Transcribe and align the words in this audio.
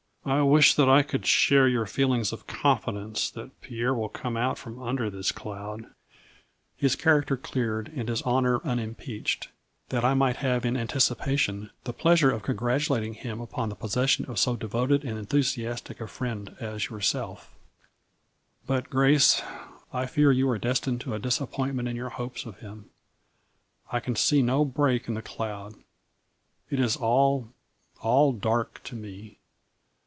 I 0.23 0.43
wish 0.43 0.75
that 0.75 0.87
I 0.87 1.01
could 1.01 1.25
share 1.25 1.67
your 1.67 1.87
feelings 1.87 2.31
of 2.31 2.45
confidence 2.45 3.27
that 3.31 3.59
Pierre 3.59 3.91
will 3.95 4.07
come 4.07 4.37
out 4.37 4.55
from 4.59 4.79
under 4.79 5.09
this 5.09 5.31
cloud, 5.31 5.87
his 6.77 6.95
char 6.95 7.15
152 7.15 7.15
A 7.19 7.25
FLURRY 7.25 7.25
IN 7.25 7.25
DIAMONDS. 7.25 7.25
acter 7.25 7.51
cleared 7.51 7.99
and 7.99 8.07
his 8.09 8.21
honor 8.21 8.59
unimpeached, 8.63 9.49
that 9.89 10.05
I 10.05 10.13
might 10.13 10.35
have 10.37 10.63
in 10.63 10.77
anticipation 10.77 11.71
the 11.85 11.91
pleasure 11.91 12.29
of 12.29 12.43
congratulating 12.43 13.15
him 13.15 13.41
upon 13.41 13.69
the 13.69 13.75
possession 13.75 14.25
of 14.29 14.37
so 14.37 14.55
devoted 14.55 15.03
and 15.03 15.17
enthusiastic 15.17 15.99
a 15.99 16.05
friend 16.07 16.55
as 16.59 16.89
yourself. 16.89 17.55
But, 18.67 18.91
Grace, 18.91 19.41
I 19.91 20.05
fear 20.05 20.31
you 20.31 20.47
are 20.51 20.59
destined 20.59 21.01
to 21.01 21.15
a 21.15 21.19
disap 21.19 21.49
pointment 21.51 21.87
in 21.87 21.95
your 21.95 22.09
hopes 22.09 22.45
of 22.45 22.59
him. 22.59 22.91
I 23.91 23.99
can 23.99 24.15
see 24.15 24.43
no 24.43 24.65
break 24.65 25.07
in 25.07 25.15
the 25.15 25.23
cloud. 25.23 25.73
It 26.69 26.79
is 26.79 26.95
all, 26.95 27.49
all 28.01 28.33
dark 28.33 28.81
to 28.83 28.95
me." 28.95 29.39